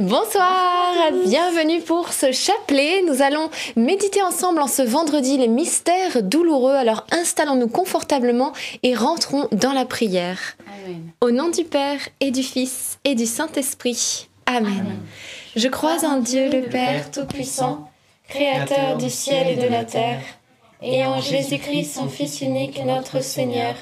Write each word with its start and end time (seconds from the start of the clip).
Bonsoir, 0.00 0.94
bienvenue 1.26 1.82
pour 1.82 2.14
ce 2.14 2.32
chapelet. 2.32 3.02
Nous 3.06 3.20
allons 3.20 3.50
méditer 3.76 4.22
ensemble 4.22 4.62
en 4.62 4.66
ce 4.66 4.80
vendredi 4.80 5.36
les 5.36 5.46
mystères 5.46 6.22
douloureux. 6.22 6.72
Alors 6.72 7.04
installons-nous 7.10 7.68
confortablement 7.68 8.54
et 8.82 8.94
rentrons 8.94 9.46
dans 9.52 9.74
la 9.74 9.84
prière. 9.84 10.56
Amen. 10.66 11.10
Au 11.20 11.30
nom 11.30 11.50
du 11.50 11.64
Père 11.64 12.00
et 12.20 12.30
du 12.30 12.42
Fils 12.42 12.98
et 13.04 13.14
du 13.14 13.26
Saint-Esprit. 13.26 14.30
Amen. 14.46 15.00
Je 15.54 15.68
crois 15.68 16.02
en 16.06 16.16
Dieu 16.16 16.48
le 16.50 16.62
Père 16.62 17.10
Tout-Puissant, 17.10 17.90
Créateur 18.26 18.96
du 18.96 19.10
ciel 19.10 19.48
et 19.48 19.62
de 19.62 19.68
la 19.68 19.84
terre, 19.84 20.22
et 20.80 21.04
en 21.04 21.20
Jésus-Christ, 21.20 21.96
son 21.96 22.08
Fils 22.08 22.40
unique, 22.40 22.82
notre 22.86 23.22
Seigneur, 23.22 23.74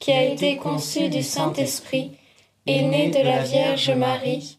qui 0.00 0.12
a 0.12 0.22
été 0.22 0.58
conçu 0.58 1.08
du 1.08 1.22
Saint-Esprit 1.22 2.10
et 2.66 2.82
né 2.82 3.08
de 3.08 3.24
la 3.24 3.38
Vierge 3.38 3.90
Marie 3.92 4.58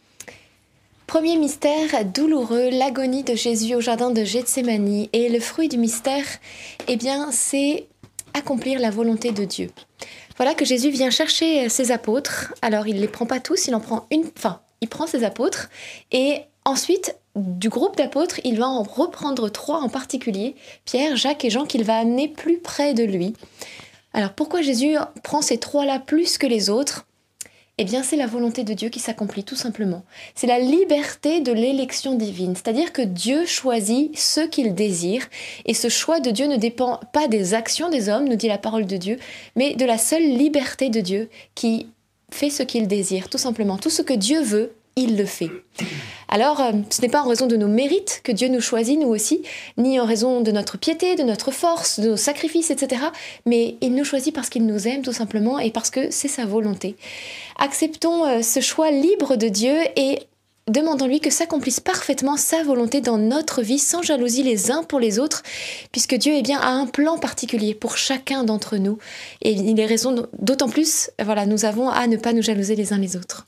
Premier 1.11 1.35
mystère 1.35 2.05
douloureux, 2.05 2.69
l'agonie 2.69 3.23
de 3.23 3.35
Jésus 3.35 3.75
au 3.75 3.81
jardin 3.81 4.11
de 4.11 4.23
Gethsémanie. 4.23 5.09
Et 5.11 5.27
le 5.27 5.41
fruit 5.41 5.67
du 5.67 5.77
mystère, 5.77 6.23
eh 6.87 6.95
bien, 6.95 7.33
c'est 7.33 7.87
accomplir 8.33 8.79
la 8.79 8.91
volonté 8.91 9.33
de 9.33 9.43
Dieu. 9.43 9.71
Voilà 10.37 10.53
que 10.53 10.63
Jésus 10.63 10.89
vient 10.89 11.09
chercher 11.09 11.67
ses 11.67 11.91
apôtres. 11.91 12.53
Alors, 12.61 12.87
il 12.87 12.95
ne 12.95 13.01
les 13.01 13.09
prend 13.09 13.25
pas 13.25 13.41
tous, 13.41 13.67
il 13.67 13.75
en 13.75 13.81
prend 13.81 14.07
une. 14.09 14.23
Enfin, 14.37 14.61
il 14.79 14.87
prend 14.87 15.05
ses 15.05 15.25
apôtres. 15.25 15.69
Et 16.13 16.43
ensuite, 16.63 17.13
du 17.35 17.67
groupe 17.67 17.97
d'apôtres, 17.97 18.39
il 18.45 18.57
va 18.57 18.69
en 18.69 18.81
reprendre 18.81 19.49
trois 19.49 19.81
en 19.81 19.89
particulier 19.89 20.55
Pierre, 20.85 21.17
Jacques 21.17 21.43
et 21.43 21.49
Jean, 21.49 21.65
qu'il 21.65 21.83
va 21.83 21.97
amener 21.97 22.29
plus 22.29 22.59
près 22.59 22.93
de 22.93 23.03
lui. 23.03 23.33
Alors, 24.13 24.31
pourquoi 24.31 24.61
Jésus 24.61 24.95
prend 25.23 25.41
ces 25.41 25.57
trois-là 25.57 25.99
plus 25.99 26.37
que 26.37 26.47
les 26.47 26.69
autres? 26.69 27.05
Eh 27.81 27.83
bien, 27.83 28.03
c'est 28.03 28.15
la 28.15 28.27
volonté 28.27 28.63
de 28.63 28.73
Dieu 28.73 28.89
qui 28.89 28.99
s'accomplit 28.99 29.43
tout 29.43 29.55
simplement. 29.55 30.03
C'est 30.35 30.45
la 30.45 30.59
liberté 30.59 31.39
de 31.41 31.51
l'élection 31.51 32.13
divine, 32.13 32.53
c'est-à-dire 32.55 32.93
que 32.93 33.01
Dieu 33.01 33.47
choisit 33.47 34.15
ceux 34.15 34.47
qu'il 34.47 34.75
désire, 34.75 35.27
et 35.65 35.73
ce 35.73 35.89
choix 35.89 36.19
de 36.19 36.29
Dieu 36.29 36.45
ne 36.45 36.57
dépend 36.57 36.99
pas 37.11 37.27
des 37.27 37.55
actions 37.55 37.89
des 37.89 38.07
hommes, 38.07 38.27
nous 38.27 38.35
dit 38.35 38.47
la 38.47 38.59
parole 38.59 38.85
de 38.85 38.97
Dieu, 38.97 39.17
mais 39.55 39.73
de 39.73 39.83
la 39.83 39.97
seule 39.97 40.21
liberté 40.21 40.89
de 40.89 40.99
Dieu 40.99 41.29
qui 41.55 41.87
fait 42.31 42.51
ce 42.51 42.61
qu'il 42.61 42.87
désire, 42.87 43.29
tout 43.29 43.39
simplement. 43.39 43.77
Tout 43.77 43.89
ce 43.89 44.03
que 44.03 44.13
Dieu 44.13 44.41
veut, 44.41 44.73
il 44.95 45.17
le 45.17 45.25
fait. 45.25 45.49
Alors, 46.27 46.61
euh, 46.61 46.71
ce 46.89 47.01
n'est 47.01 47.09
pas 47.09 47.21
en 47.21 47.27
raison 47.27 47.47
de 47.47 47.57
nos 47.57 47.67
mérites 47.67 48.21
que 48.23 48.31
Dieu 48.31 48.47
nous 48.47 48.61
choisit, 48.61 48.99
nous 48.99 49.07
aussi, 49.07 49.41
ni 49.77 49.99
en 49.99 50.05
raison 50.05 50.41
de 50.41 50.51
notre 50.51 50.77
piété, 50.77 51.15
de 51.15 51.23
notre 51.23 51.51
force, 51.51 51.99
de 51.99 52.09
nos 52.09 52.17
sacrifices, 52.17 52.71
etc. 52.71 53.01
Mais 53.45 53.75
il 53.81 53.95
nous 53.95 54.05
choisit 54.05 54.33
parce 54.33 54.49
qu'il 54.49 54.65
nous 54.65 54.87
aime, 54.87 55.01
tout 55.01 55.13
simplement, 55.13 55.59
et 55.59 55.71
parce 55.71 55.89
que 55.89 56.11
c'est 56.11 56.27
sa 56.27 56.45
volonté. 56.45 56.95
Acceptons 57.57 58.25
euh, 58.25 58.41
ce 58.41 58.59
choix 58.59 58.91
libre 58.91 59.35
de 59.35 59.47
Dieu 59.47 59.75
et 59.95 60.19
demandons-lui 60.67 61.19
que 61.19 61.29
s'accomplisse 61.29 61.79
parfaitement 61.79 62.37
sa 62.37 62.63
volonté 62.63 63.01
dans 63.01 63.17
notre 63.17 63.61
vie, 63.61 63.79
sans 63.79 64.01
jalousie 64.01 64.43
les 64.43 64.71
uns 64.71 64.83
pour 64.83 64.99
les 64.99 65.19
autres, 65.19 65.43
puisque 65.91 66.15
Dieu 66.15 66.33
eh 66.35 66.41
bien, 66.41 66.59
a 66.59 66.69
un 66.69 66.85
plan 66.85 67.17
particulier 67.17 67.75
pour 67.75 67.97
chacun 67.97 68.43
d'entre 68.43 68.77
nous. 68.77 68.97
Et 69.41 69.51
il 69.51 69.79
est 69.79 69.85
raison 69.85 70.27
d'autant 70.39 70.69
plus, 70.69 71.09
voilà, 71.23 71.45
nous 71.45 71.65
avons 71.65 71.89
à 71.89 72.07
ne 72.07 72.17
pas 72.17 72.33
nous 72.33 72.41
jalouser 72.41 72.75
les 72.75 72.93
uns 72.93 72.99
les 72.99 73.15
autres. 73.15 73.47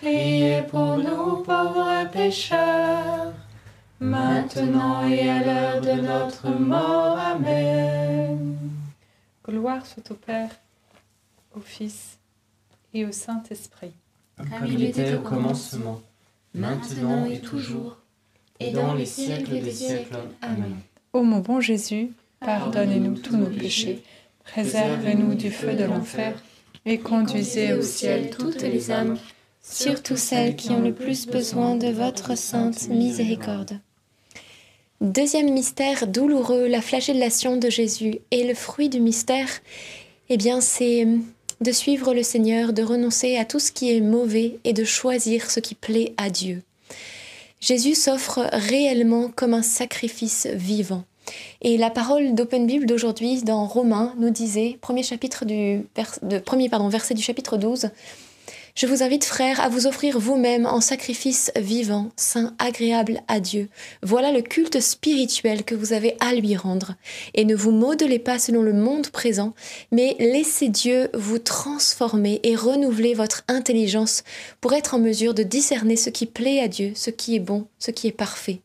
priez 0.00 0.62
pour 0.62 0.98
nous 0.98 1.36
pauvres 1.42 2.10
pécheurs, 2.12 3.32
maintenant 4.00 5.06
et 5.08 5.28
à 5.28 5.44
l'heure 5.44 5.80
de 5.80 6.00
notre 6.02 6.48
mort. 6.50 7.18
Amen. 7.18 8.56
Gloire 9.48 9.86
soit 9.86 10.10
au 10.10 10.14
Père, 10.14 10.50
au 11.54 11.60
Fils 11.60 12.18
et 12.92 13.06
au 13.06 13.12
Saint-Esprit. 13.12 13.92
Comme 14.36 14.66
il 14.66 14.84
était 14.84 15.14
au 15.14 15.20
commencement, 15.20 16.02
maintenant 16.54 17.24
et 17.26 17.40
toujours, 17.40 17.96
et 18.60 18.70
dans 18.70 18.94
les 18.94 19.06
siècles 19.06 19.60
des 19.60 19.72
siècles. 19.72 20.16
Amen. 20.42 20.76
Ô 21.12 21.22
mon 21.22 21.38
bon 21.38 21.60
Jésus, 21.60 22.10
pardonnez-nous 22.40 23.18
tous 23.18 23.36
nos 23.36 23.46
péchés, 23.46 24.02
préservez-nous 24.44 25.34
du 25.34 25.50
feu 25.50 25.74
de 25.74 25.84
l'enfer, 25.84 26.34
et 26.84 26.98
conduisez 26.98 27.72
au 27.72 27.82
ciel 27.82 28.30
toutes 28.30 28.60
les 28.60 28.90
âmes, 28.90 29.16
surtout 29.68 30.16
celles 30.16 30.56
qui 30.56 30.70
ont 30.70 30.80
le 30.80 30.94
plus 30.94 31.26
besoin 31.26 31.76
de 31.76 31.88
votre 31.88 32.36
sainte 32.36 32.88
miséricorde. 32.88 33.80
Deuxième 35.00 35.52
mystère 35.52 36.06
douloureux, 36.06 36.66
la 36.68 36.80
flagellation 36.80 37.56
de 37.56 37.68
Jésus. 37.68 38.20
Et 38.30 38.44
le 38.44 38.54
fruit 38.54 38.88
du 38.88 39.00
mystère, 39.00 39.48
eh 40.30 40.36
bien, 40.36 40.60
c'est 40.60 41.06
de 41.60 41.72
suivre 41.72 42.14
le 42.14 42.22
Seigneur, 42.22 42.72
de 42.72 42.82
renoncer 42.82 43.36
à 43.36 43.44
tout 43.44 43.58
ce 43.58 43.72
qui 43.72 43.94
est 43.94 44.00
mauvais 44.00 44.58
et 44.64 44.72
de 44.72 44.84
choisir 44.84 45.50
ce 45.50 45.60
qui 45.60 45.74
plaît 45.74 46.14
à 46.16 46.30
Dieu. 46.30 46.62
Jésus 47.60 47.94
s'offre 47.94 48.48
réellement 48.52 49.30
comme 49.34 49.54
un 49.54 49.62
sacrifice 49.62 50.46
vivant. 50.46 51.04
Et 51.60 51.76
la 51.76 51.90
parole 51.90 52.34
d'Open 52.34 52.66
Bible 52.66 52.86
d'aujourd'hui 52.86 53.42
dans 53.42 53.66
Romains 53.66 54.14
nous 54.18 54.30
disait, 54.30 54.78
premier, 54.80 55.02
chapitre 55.02 55.44
du, 55.44 55.82
premier 56.44 56.68
pardon, 56.68 56.88
verset 56.88 57.14
du 57.14 57.22
chapitre 57.22 57.56
12, 57.56 57.90
je 58.76 58.86
vous 58.86 59.02
invite, 59.02 59.24
frères, 59.24 59.58
à 59.60 59.70
vous 59.70 59.86
offrir 59.86 60.18
vous-même 60.18 60.66
en 60.66 60.82
sacrifice 60.82 61.50
vivant, 61.56 62.10
saint, 62.14 62.54
agréable 62.58 63.22
à 63.26 63.40
Dieu. 63.40 63.70
Voilà 64.02 64.32
le 64.32 64.42
culte 64.42 64.80
spirituel 64.80 65.64
que 65.64 65.74
vous 65.74 65.94
avez 65.94 66.14
à 66.20 66.34
lui 66.34 66.56
rendre. 66.56 66.94
Et 67.32 67.46
ne 67.46 67.56
vous 67.56 67.70
modelez 67.70 68.18
pas 68.18 68.38
selon 68.38 68.60
le 68.60 68.74
monde 68.74 69.08
présent, 69.08 69.54
mais 69.92 70.14
laissez 70.18 70.68
Dieu 70.68 71.08
vous 71.14 71.38
transformer 71.38 72.40
et 72.42 72.54
renouveler 72.54 73.14
votre 73.14 73.44
intelligence 73.48 74.24
pour 74.60 74.74
être 74.74 74.92
en 74.92 74.98
mesure 74.98 75.32
de 75.32 75.42
discerner 75.42 75.96
ce 75.96 76.10
qui 76.10 76.26
plaît 76.26 76.60
à 76.60 76.68
Dieu, 76.68 76.92
ce 76.94 77.08
qui 77.08 77.34
est 77.34 77.40
bon, 77.40 77.68
ce 77.78 77.90
qui 77.90 78.08
est 78.08 78.12
parfait. 78.12 78.60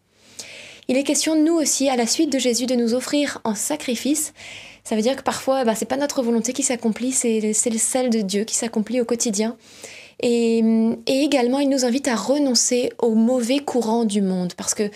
Il 0.90 0.98
est 0.98 1.04
question, 1.04 1.42
nous 1.42 1.54
aussi, 1.54 1.88
à 1.88 1.96
la 1.96 2.06
suite 2.06 2.34
de 2.34 2.38
Jésus, 2.38 2.66
de 2.66 2.76
nous 2.76 2.96
offrir 2.96 3.40
en 3.46 3.56
sacrifice. 3.56 4.34
Ça 4.84 4.98
veut 4.98 5.02
dire 5.02 5.16
que 5.16 5.22
parfois, 5.22 5.64
bah, 5.64 5.74
c'est 5.74 5.86
pas 5.86 5.96
notre 5.96 6.22
volonté 6.22 6.52
qui 6.52 6.64
s'accomplit, 6.64 7.14
c'est 7.14 7.54
celle 7.54 8.10
de 8.10 8.20
Dieu 8.20 8.44
qui 8.44 8.56
s'accomplit 8.56 9.00
au 9.00 9.06
quotidien. 9.06 9.56
Et, 10.22 10.64
également, 11.08 11.60
il 11.60 11.70
nous 11.70 11.86
invite 11.86 12.08
à 12.08 12.16
renoncer 12.16 12.92
au 13.00 13.16
mauvais 13.16 13.60
courant 13.60 14.06
du 14.06 14.22
monde, 14.22 14.54
parce 14.56 14.74
que 14.74 14.90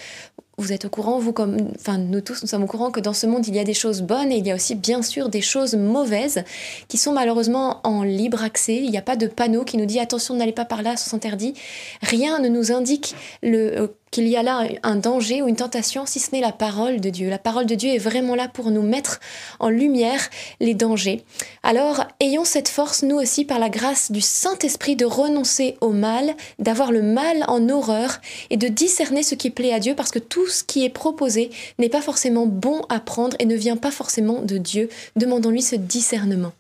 vous 0.58 0.72
êtes 0.72 0.86
au 0.86 0.90
courant, 0.90 1.20
vous 1.20 1.34
comme, 1.34 1.58
enfin 1.76 1.98
nous 1.98 2.22
tous, 2.22 2.42
nous 2.42 2.48
sommes 2.48 2.64
au 2.64 2.68
courant 2.68 2.90
que 2.90 3.02
dans 3.02 3.12
ce 3.12 3.28
monde 3.28 3.46
il 3.46 3.54
y 3.54 3.60
a 3.60 3.66
des 3.66 3.74
choses 3.74 4.02
bonnes 4.02 4.32
et 4.32 4.38
il 4.38 4.48
y 4.48 4.52
a 4.52 4.56
aussi 4.56 4.74
bien 4.74 5.02
sûr 5.02 5.28
des 5.28 5.42
choses 5.42 5.76
mauvaises 5.76 6.46
qui 6.88 6.98
sont 6.98 7.12
malheureusement 7.12 7.82
en 7.84 8.04
libre 8.04 8.42
accès. 8.42 8.78
Il 8.78 8.90
n'y 8.90 8.98
a 8.98 9.02
pas 9.02 9.18
de 9.18 9.28
panneau 9.28 9.66
qui 9.66 9.76
nous 9.76 9.86
dit 9.86 10.00
attention 10.00 10.34
n'allez 10.34 10.54
pas 10.54 10.64
par 10.64 10.82
là, 10.82 10.96
c'est 10.96 11.14
interdit. 11.14 11.56
Rien 12.02 12.40
ne 12.40 12.48
nous 12.48 12.72
indique 12.72 13.16
le 13.44 13.90
qu'il 14.16 14.30
y 14.30 14.38
a 14.38 14.44
là 14.44 14.66
un 14.84 14.96
danger 14.96 15.42
ou 15.42 15.50
une 15.50 15.58
tentation 15.58 16.06
si 16.06 16.22
ce 16.22 16.32
n'est 16.32 16.40
la 16.40 16.54
parole 16.54 17.02
de 17.02 17.10
Dieu. 17.10 17.30
La 17.30 17.38
parole 17.38 17.66
de 17.66 17.76
Dieu 17.76 17.90
est 17.90 17.98
vraiment 17.98 18.34
là 18.34 18.48
pour 18.48 18.72
nous 18.72 18.82
mettre 18.82 19.20
en 19.60 19.68
lumière 19.68 20.30
les 20.62 20.74
dangers. 20.74 21.26
Alors 21.64 22.06
ayons 22.22 22.46
cette 22.46 22.70
force 22.70 23.04
nous 23.04 23.18
aussi 23.18 23.44
par 23.44 23.60
la 23.60 23.68
grâce 23.68 24.14
du 24.14 24.22
Saint-Esprit 24.22 24.96
de 24.96 25.04
renoncer 25.04 25.76
au 25.82 25.90
mal, 25.90 26.34
d'avoir 26.60 26.94
le 26.94 27.02
mal 27.02 27.44
en 27.50 27.68
horreur 27.68 28.22
et 28.50 28.56
de 28.56 28.70
discerner 28.70 29.22
ce 29.22 29.36
qui 29.36 29.50
plaît 29.50 29.74
à 29.74 29.82
Dieu 29.82 29.96
parce 29.96 30.12
que 30.12 30.20
tout 30.20 30.48
ce 30.48 30.64
qui 30.64 30.86
est 30.86 30.90
proposé 30.90 31.50
n'est 31.78 31.90
pas 31.90 32.02
forcément 32.02 32.46
bon 32.46 32.84
à 32.88 33.02
prendre 33.02 33.36
et 33.40 33.46
ne 33.46 33.58
vient 33.58 33.76
pas 33.76 33.92
forcément 33.92 34.42
de 34.42 34.58
Dieu. 34.58 34.88
Demandons-lui 35.18 35.62
ce 35.62 35.76
discernement. 35.76 36.54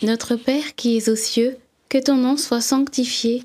Notre 0.00 0.36
Père 0.36 0.74
qui 0.74 0.96
es 0.96 1.10
aux 1.10 1.16
cieux, 1.16 1.58
que 1.90 1.98
ton 1.98 2.16
nom 2.16 2.38
soit 2.38 2.62
sanctifié 2.62 3.44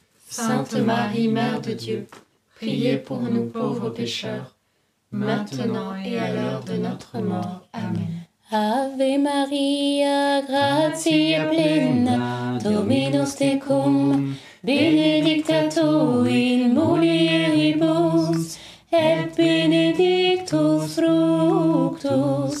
Sainte 0.31 0.77
Marie, 0.77 1.27
Mère 1.27 1.59
de 1.59 1.73
Dieu, 1.73 2.07
priez 2.55 2.95
pour 2.95 3.19
nous 3.19 3.47
pauvres 3.47 3.89
pécheurs, 3.89 4.55
maintenant 5.11 5.93
et 6.05 6.17
à 6.17 6.33
l'heure 6.33 6.63
de 6.63 6.77
notre 6.77 7.19
mort. 7.19 7.67
Amen. 7.73 8.25
Ave 8.49 9.19
Maria, 9.19 10.41
gratia 10.41 11.47
plena, 11.47 12.57
Dominus 12.63 13.35
tecum, 13.35 14.33
benedicta 14.63 15.67
tu 15.67 15.81
in 16.29 16.73
mulieribus, 16.73 18.57
et 18.93 19.25
benedictus 19.35 20.95
fructus 20.95 22.60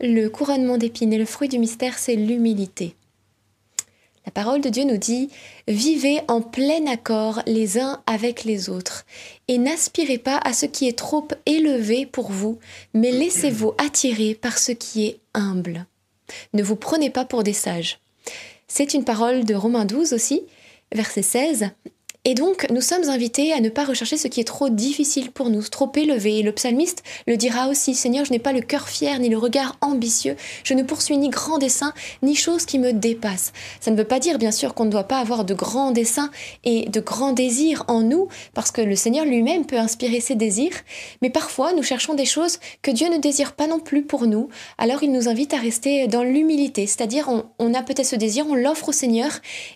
le 0.00 0.28
couronnement 0.28 0.78
d'épines. 0.78 1.12
Et 1.12 1.18
le 1.18 1.24
fruit 1.24 1.48
du 1.48 1.58
mystère, 1.58 1.98
c'est 1.98 2.16
l'humilité. 2.16 2.94
La 4.26 4.32
parole 4.32 4.62
de 4.62 4.70
Dieu 4.70 4.84
nous 4.84 4.96
dit 4.96 5.28
Vivez 5.68 6.20
en 6.28 6.40
plein 6.40 6.86
accord 6.86 7.42
les 7.46 7.78
uns 7.78 8.02
avec 8.06 8.44
les 8.44 8.70
autres, 8.70 9.04
et 9.48 9.58
n'aspirez 9.58 10.18
pas 10.18 10.38
à 10.38 10.54
ce 10.54 10.64
qui 10.64 10.88
est 10.88 10.98
trop 10.98 11.28
élevé 11.44 12.06
pour 12.06 12.30
vous, 12.30 12.58
mais 12.94 13.10
laissez-vous 13.10 13.74
attirer 13.76 14.34
par 14.34 14.56
ce 14.56 14.72
qui 14.72 15.06
est 15.06 15.18
humble. 15.34 15.84
Ne 16.54 16.62
vous 16.62 16.76
prenez 16.76 17.10
pas 17.10 17.26
pour 17.26 17.42
des 17.42 17.52
sages. 17.52 17.98
C'est 18.66 18.94
une 18.94 19.04
parole 19.04 19.44
de 19.44 19.54
Romains 19.54 19.84
12 19.84 20.14
aussi, 20.14 20.42
verset 20.92 21.22
16. 21.22 21.68
Et 22.26 22.34
donc, 22.34 22.66
nous 22.70 22.80
sommes 22.80 23.10
invités 23.10 23.52
à 23.52 23.60
ne 23.60 23.68
pas 23.68 23.84
rechercher 23.84 24.16
ce 24.16 24.28
qui 24.28 24.40
est 24.40 24.44
trop 24.44 24.70
difficile 24.70 25.30
pour 25.30 25.50
nous, 25.50 25.62
trop 25.62 25.92
élevé. 25.94 26.38
Et 26.38 26.42
le 26.42 26.52
psalmiste 26.52 27.02
le 27.26 27.36
dira 27.36 27.68
aussi, 27.68 27.94
Seigneur, 27.94 28.24
je 28.24 28.32
n'ai 28.32 28.38
pas 28.38 28.54
le 28.54 28.62
cœur 28.62 28.88
fier 28.88 29.18
ni 29.18 29.28
le 29.28 29.36
regard 29.36 29.76
ambitieux, 29.82 30.34
je 30.62 30.72
ne 30.72 30.82
poursuis 30.82 31.18
ni 31.18 31.28
grands 31.28 31.58
desseins, 31.58 31.92
ni 32.22 32.34
choses 32.34 32.64
qui 32.64 32.78
me 32.78 32.94
dépassent. 32.94 33.52
Ça 33.78 33.90
ne 33.90 33.96
veut 33.96 34.06
pas 34.06 34.20
dire, 34.20 34.38
bien 34.38 34.52
sûr, 34.52 34.72
qu'on 34.72 34.86
ne 34.86 34.90
doit 34.90 35.04
pas 35.04 35.18
avoir 35.18 35.44
de 35.44 35.52
grands 35.52 35.90
desseins 35.90 36.30
et 36.64 36.88
de 36.88 36.98
grands 36.98 37.34
désirs 37.34 37.84
en 37.88 38.00
nous, 38.00 38.28
parce 38.54 38.70
que 38.70 38.80
le 38.80 38.96
Seigneur 38.96 39.26
lui-même 39.26 39.66
peut 39.66 39.78
inspirer 39.78 40.20
ses 40.20 40.34
désirs, 40.34 40.76
mais 41.20 41.28
parfois 41.28 41.74
nous 41.74 41.82
cherchons 41.82 42.14
des 42.14 42.24
choses 42.24 42.58
que 42.80 42.90
Dieu 42.90 43.10
ne 43.10 43.18
désire 43.18 43.52
pas 43.52 43.66
non 43.66 43.80
plus 43.80 44.02
pour 44.02 44.26
nous. 44.26 44.48
Alors 44.78 45.02
il 45.02 45.12
nous 45.12 45.28
invite 45.28 45.52
à 45.52 45.58
rester 45.58 46.06
dans 46.06 46.22
l'humilité, 46.22 46.86
c'est-à-dire 46.86 47.28
on, 47.28 47.44
on 47.58 47.74
a 47.74 47.82
peut-être 47.82 48.06
ce 48.06 48.16
désir, 48.16 48.46
on 48.48 48.54
l'offre 48.54 48.88
au 48.88 48.92
Seigneur 48.92 49.30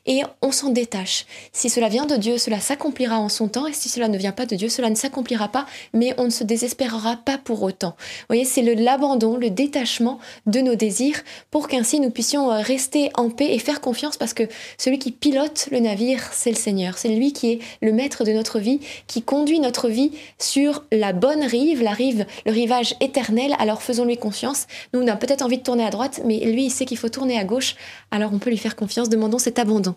et 0.07 0.23
on 0.40 0.50
s'en 0.50 0.71
détache. 0.71 1.26
Si 1.52 1.69
cela 1.69 1.90
vient 1.90 2.07
de 2.07 2.17
Dieu, 2.17 2.38
Cela 2.38 2.61
s'accomplira 2.61 3.18
en 3.18 3.28
son 3.28 3.49
temps, 3.49 3.66
et 3.66 3.73
si 3.73 3.88
cela 3.88 4.09
ne 4.09 4.16
vient 4.16 4.33
pas 4.33 4.47
de 4.47 4.57
Dieu, 4.57 4.68
cela 4.68 4.90
ne 4.90 4.95
s'accomplira 4.95 5.49
pas, 5.49 5.66
mais 5.92 6.14
on 6.18 6.25
ne 6.25 6.30
se 6.30 6.45
désespérera 6.45 7.16
pas 7.16 7.37
pour 7.37 7.62
autant. 7.62 7.97
Vous 7.99 8.26
voyez, 8.28 8.45
c'est 8.45 8.62
l'abandon, 8.62 9.37
le, 9.37 9.50
détachement 9.50 10.18
de 10.47 10.61
nos 10.61 10.75
désirs, 10.75 11.21
pour 11.50 11.68
qu'ainsi 11.68 12.00
nous 12.00 12.11
puissions 12.11 12.50
euh, 12.52 12.61
rester 12.61 13.11
en 13.14 13.30
paix 13.30 13.54
et 13.54 13.59
faire 13.59 13.80
confiance, 13.80 14.16
parce 14.16 14.35
que 14.35 14.45
celui 14.76 14.99
qui 14.99 15.11
pilote 15.11 15.68
le 15.73 15.80
navire, 15.80 16.23
c'est 16.33 16.50
le 16.50 16.57
Seigneur, 16.57 16.97
c'est 16.97 17.09
lui 17.09 17.33
qui 17.33 17.52
est 17.52 17.59
le 17.83 17.92
maître 17.92 18.25
de 18.25 18.33
notre 18.33 18.59
vie, 18.59 18.80
qui 19.07 19.23
conduit 19.23 19.61
notre 19.61 19.88
vie 19.88 20.12
sur 20.38 20.85
la 20.92 21.12
bonne 21.12 21.42
rive, 21.42 21.83
la 21.83 21.92
rive, 21.92 22.25
le 22.47 22.52
rivage 22.52 22.95
éternel, 23.00 23.54
alors 23.59 23.83
faisons-lui 23.83 24.16
confiance. 24.16 24.66
Nous, 24.92 25.00
on 25.00 25.09
a 25.09 25.16
peut-être 25.16 25.42
envie 25.42 25.59
de 25.59 25.62
tourner 25.62 25.85
à 25.85 25.90
droite, 25.90 26.21
mais 26.25 26.38
lui, 26.38 26.66
il 26.66 26.71
sait 26.71 26.85
qu'il 26.85 26.99
faut 26.99 27.09
tourner 27.09 27.38
à 27.38 27.45
gauche, 27.45 27.75
alors 28.11 28.33
on 28.33 28.38
peut 28.38 28.50
lui 28.50 28.59
faire 28.59 28.76
confiance, 28.76 29.09
demandons 29.09 29.38
cet 29.38 29.59
abandon. 29.59 29.97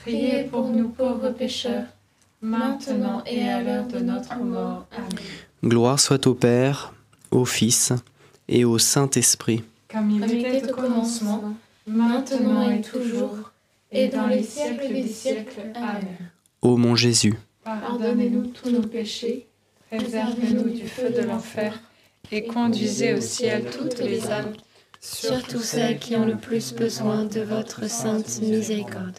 priez 0.00 0.44
pour 0.44 0.68
nous 0.68 0.88
pauvres 0.88 1.30
pécheurs, 1.30 1.86
maintenant 2.40 3.22
et 3.26 3.48
à 3.48 3.62
l'heure 3.62 3.86
de 3.86 3.98
notre 3.98 4.36
mort. 4.36 4.86
Amen. 4.96 5.08
Gloire 5.64 5.98
soit 5.98 6.26
au 6.26 6.34
Père, 6.34 6.94
au 7.30 7.44
Fils 7.44 7.92
et 8.48 8.64
au 8.64 8.78
Saint-Esprit. 8.78 9.62
Comme 9.88 10.10
il 10.10 10.24
était 10.24 10.70
au 10.70 10.74
commencement, 10.74 11.54
maintenant 11.86 12.70
et 12.70 12.80
toujours, 12.80 13.50
et 13.90 14.08
dans 14.08 14.26
les 14.26 14.42
siècles 14.42 14.92
des 14.92 15.08
siècles. 15.08 15.72
Amen. 15.74 16.16
Ô 16.62 16.76
mon 16.76 16.94
Jésus, 16.94 17.34
Pardonnez-nous 17.64 18.46
tous 18.46 18.70
nos 18.70 18.82
péchés, 18.82 19.46
préservez-nous 19.90 20.70
du 20.70 20.88
feu 20.88 21.10
de 21.10 21.22
l'enfer, 21.22 21.78
et 22.32 22.44
conduisez 22.46 23.14
au 23.14 23.20
ciel 23.20 23.66
toutes 23.70 23.98
les 23.98 24.30
âmes, 24.30 24.54
surtout 25.00 25.60
celles 25.60 25.98
qui 25.98 26.16
ont 26.16 26.24
le 26.24 26.36
plus 26.36 26.72
besoin 26.72 27.24
de 27.24 27.40
votre 27.40 27.88
sainte 27.88 28.40
miséricorde. 28.40 29.18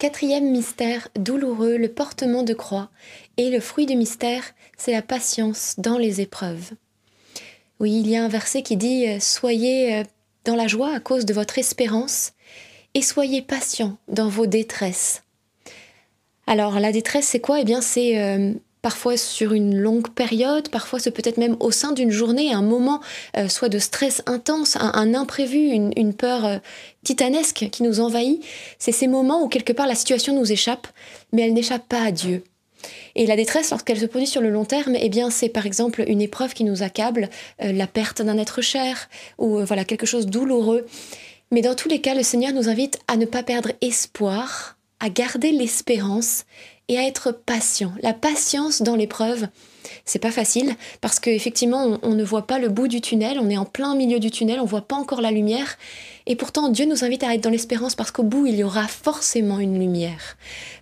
Quatrième 0.00 0.50
mystère 0.50 1.08
douloureux, 1.14 1.76
le 1.76 1.92
portement 1.92 2.42
de 2.42 2.54
croix. 2.54 2.88
Et 3.36 3.50
le 3.50 3.60
fruit 3.60 3.84
du 3.84 3.96
mystère, 3.96 4.44
c'est 4.78 4.92
la 4.92 5.02
patience 5.02 5.74
dans 5.76 5.98
les 5.98 6.22
épreuves. 6.22 6.70
Oui, 7.80 8.00
il 8.00 8.08
y 8.08 8.16
a 8.16 8.24
un 8.24 8.28
verset 8.28 8.62
qui 8.62 8.78
dit 8.78 9.06
euh, 9.06 9.20
Soyez 9.20 9.96
euh, 9.96 10.04
dans 10.46 10.56
la 10.56 10.68
joie 10.68 10.94
à 10.94 11.00
cause 11.00 11.26
de 11.26 11.34
votre 11.34 11.58
espérance, 11.58 12.32
et 12.94 13.02
soyez 13.02 13.42
patient 13.42 13.98
dans 14.08 14.30
vos 14.30 14.46
détresses. 14.46 15.22
Alors 16.46 16.80
la 16.80 16.92
détresse, 16.92 17.26
c'est 17.26 17.40
quoi? 17.40 17.60
Eh 17.60 17.64
bien, 17.64 17.82
c'est 17.82 18.18
euh, 18.22 18.54
parfois 18.82 19.16
sur 19.16 19.52
une 19.52 19.76
longue 19.76 20.08
période, 20.10 20.68
parfois 20.68 20.98
c'est 20.98 21.10
peut-être 21.10 21.36
même 21.36 21.56
au 21.60 21.70
sein 21.70 21.92
d'une 21.92 22.10
journée, 22.10 22.52
un 22.52 22.62
moment 22.62 23.00
euh, 23.36 23.48
soit 23.48 23.68
de 23.68 23.78
stress 23.78 24.22
intense, 24.26 24.76
un, 24.76 25.14
imprévu, 25.14 25.58
une, 25.58 26.14
peur 26.14 26.44
euh, 26.44 26.58
titanesque 27.04 27.68
qui 27.70 27.82
nous 27.82 28.00
envahit. 28.00 28.42
C'est 28.78 28.92
ces 28.92 29.06
moments 29.06 29.42
où 29.42 29.48
quelque 29.48 29.72
part 29.72 29.86
la 29.86 29.94
situation 29.94 30.34
nous 30.34 30.50
échappe, 30.50 30.86
mais 31.32 31.42
elle 31.42 31.54
n'échappe 31.54 31.86
pas 31.88 32.02
à 32.02 32.10
Dieu. 32.10 32.44
Et 33.14 33.26
la 33.26 33.36
détresse, 33.36 33.70
lorsqu'elle 33.70 34.00
se 34.00 34.06
produit 34.06 34.26
sur 34.26 34.40
le 34.40 34.48
long 34.48 34.64
terme, 34.64 34.96
eh 34.98 35.10
bien, 35.10 35.28
c'est 35.28 35.50
par 35.50 35.66
exemple 35.66 36.02
une 36.06 36.22
épreuve 36.22 36.54
qui 36.54 36.64
nous 36.64 36.82
accable, 36.82 37.28
euh, 37.62 37.72
la 37.72 37.86
perte 37.86 38.22
d'un 38.22 38.38
être 38.38 38.62
cher, 38.62 39.10
ou 39.36 39.58
voilà 39.64 39.84
quelque 39.84 40.06
chose 40.06 40.26
de 40.26 40.30
douloureux. 40.30 40.86
Mais 41.50 41.62
dans 41.62 41.74
tous 41.74 41.88
les 41.88 42.00
cas, 42.00 42.14
le 42.14 42.22
Seigneur 42.22 42.52
nous 42.52 42.68
invite 42.68 42.98
à 43.08 43.16
ne 43.16 43.26
pas 43.26 43.42
perdre 43.42 43.72
espoir, 43.80 44.76
à 45.00 45.08
garder 45.08 45.52
l'espérance 45.52 46.44
et 46.88 46.98
à 46.98 47.06
être 47.06 47.32
patient. 47.32 47.92
La 48.02 48.12
patience 48.12 48.82
dans 48.82 48.96
l'épreuve, 48.96 49.46
c'est 50.04 50.18
pas 50.18 50.30
facile 50.30 50.74
parce 51.00 51.20
qu'effectivement, 51.20 51.84
on, 51.84 51.98
on 52.02 52.14
ne 52.14 52.24
voit 52.24 52.46
pas 52.46 52.58
le 52.58 52.68
bout 52.68 52.88
du 52.88 53.00
tunnel, 53.00 53.38
on 53.40 53.48
est 53.48 53.56
en 53.56 53.64
plein 53.64 53.94
milieu 53.94 54.18
du 54.18 54.30
tunnel, 54.30 54.60
on 54.60 54.64
voit 54.64 54.82
pas 54.82 54.96
encore 54.96 55.20
la 55.20 55.30
lumière. 55.30 55.78
Et 56.30 56.36
pourtant, 56.36 56.68
Dieu 56.68 56.86
nous 56.86 57.02
invite 57.04 57.24
à 57.24 57.34
être 57.34 57.40
dans 57.40 57.50
l'espérance 57.50 57.96
parce 57.96 58.12
qu'au 58.12 58.22
bout, 58.22 58.46
il 58.46 58.54
y 58.54 58.62
aura 58.62 58.86
forcément 58.86 59.58
une 59.58 59.80
lumière. 59.80 60.36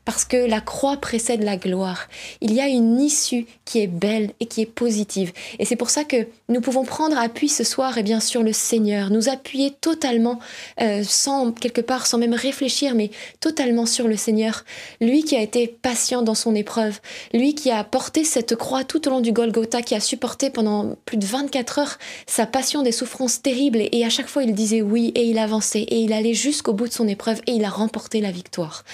Parce 0.05 0.27
que 0.27 0.37
la 0.37 0.61
croix 0.61 0.99
précède 0.99 1.43
la 1.43 1.57
gloire. 1.57 2.09
Il 2.43 2.53
y 2.53 2.61
a 2.61 2.67
une 2.67 3.01
issue 3.01 3.47
qui 3.65 3.81
est 3.81 3.87
belle 3.87 4.33
et 4.41 4.47
qui 4.47 4.61
est 4.61 4.67
positive. 4.67 5.33
Et 5.59 5.65
c'est 5.65 5.77
pour 5.77 5.89
ça 5.89 6.05
que 6.05 6.27
nous 6.51 6.61
pouvons 6.61 6.85
prendre 6.85 7.17
appui 7.17 7.49
ce 7.49 7.65
soir 7.65 7.97
et 7.97 8.03
bien 8.03 8.21
sûr 8.21 8.43
le 8.43 8.53
Seigneur, 8.53 9.09
nous 9.09 9.31
appuyer 9.31 9.71
totalement, 9.71 10.39
euh, 10.83 11.03
sans 11.03 11.53
quelque 11.53 11.81
part, 11.81 12.07
sans 12.07 12.19
même 12.19 12.35
réfléchir, 12.35 12.95
mais 12.95 13.11
totalement 13.41 13.87
sur 13.87 14.07
le 14.07 14.17
Seigneur. 14.17 14.67
Lui 15.01 15.25
qui 15.25 15.35
a 15.35 15.41
été 15.41 15.67
patient 15.67 16.21
dans 16.21 16.35
son 16.35 16.55
épreuve, 16.55 17.01
lui 17.33 17.55
qui 17.55 17.71
a 17.71 17.85
porté 17.85 18.23
cette 18.23 18.55
croix 18.55 18.85
tout 18.85 19.09
au 19.09 19.11
long 19.11 19.21
du 19.23 19.33
Golgotha, 19.33 19.81
qui 19.81 19.95
a 19.95 20.01
supporté 20.01 20.51
pendant 20.51 20.95
plus 21.07 21.17
de 21.17 21.25
24 21.25 21.79
heures 21.79 21.99
sa 22.27 22.45
passion 22.45 22.83
des 22.83 22.93
souffrances 22.93 23.41
terribles. 23.41 23.81
Et 23.93 24.05
à 24.05 24.11
chaque 24.11 24.29
fois, 24.29 24.43
il 24.43 24.55
disait 24.55 24.83
oui 24.83 25.13
et 25.15 25.25
il 25.25 25.38
avançait 25.39 25.83
et 25.83 25.99
il 25.99 26.13
allait 26.13 26.35
jusqu'au 26.35 26.73
bout 26.73 26.89
de 26.89 26.93
son 26.93 27.09
épreuve 27.09 27.41
et 27.47 27.53
il 27.53 27.65
a 27.65 27.71
remporté 27.71 28.21
la 28.21 28.31
victoire. 28.31 28.85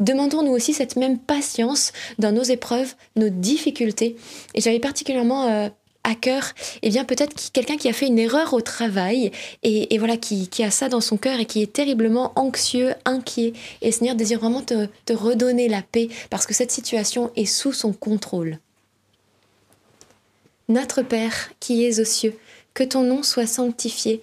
Demandons-nous 0.00 0.52
aussi 0.52 0.72
cette 0.72 0.96
même 0.96 1.18
patience 1.18 1.92
dans 2.18 2.32
nos 2.32 2.42
épreuves, 2.42 2.94
nos 3.16 3.28
difficultés. 3.28 4.16
Et 4.54 4.60
j'avais 4.60 4.80
particulièrement 4.80 5.46
euh, 5.46 5.68
à 6.04 6.14
cœur, 6.14 6.52
eh 6.82 6.88
bien 6.88 7.04
peut-être 7.04 7.52
quelqu'un 7.52 7.76
qui 7.76 7.88
a 7.88 7.92
fait 7.92 8.08
une 8.08 8.18
erreur 8.18 8.54
au 8.54 8.60
travail 8.60 9.30
et, 9.62 9.96
voilà 9.98 10.16
qui, 10.16 10.48
a 10.62 10.70
ça 10.70 10.88
dans 10.88 11.00
son 11.00 11.16
cœur 11.16 11.38
et 11.38 11.46
qui 11.46 11.62
est 11.62 11.72
terriblement 11.72 12.32
anxieux, 12.34 12.94
inquiet. 13.04 13.52
Et 13.82 13.92
Seigneur 13.92 14.16
désire 14.16 14.40
vraiment 14.40 14.62
te, 14.62 14.88
te 15.04 15.12
redonner 15.12 15.68
la 15.68 15.82
paix 15.82 16.08
parce 16.28 16.46
que 16.46 16.54
cette 16.54 16.72
situation 16.72 17.30
est 17.36 17.46
sous 17.46 17.72
son 17.72 17.92
contrôle. 17.92 18.58
Notre 20.68 21.02
Père 21.02 21.50
qui 21.60 21.84
es 21.84 22.00
aux 22.00 22.04
cieux, 22.04 22.36
que 22.74 22.84
ton 22.84 23.02
nom 23.02 23.22
soit 23.22 23.46
sanctifié, 23.46 24.22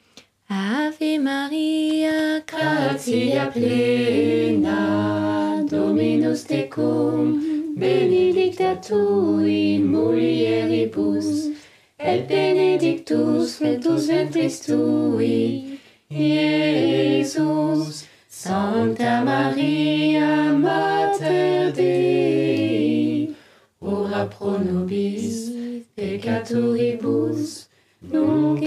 Ave 0.53 1.17
Maria, 1.17 2.43
gratia 2.45 3.49
plena, 3.53 4.75
Dominus 5.65 6.43
tecum, 6.43 7.73
benedicta 7.77 8.75
tu 8.75 9.39
in 9.45 9.87
mulieribus, 9.87 11.55
et 11.97 12.27
benedictus 12.27 13.55
fructus 13.55 14.07
ventris 14.07 14.59
tui, 14.59 15.79
Iesus. 16.11 18.05
Sancta 18.27 19.23
Maria, 19.23 20.51
Mater 20.51 21.71
Dei, 21.71 23.33
ora 23.79 24.25
pro 24.25 24.57
nobis 24.57 25.49
peccatoribus, 25.95 27.67
nunc 28.01 28.63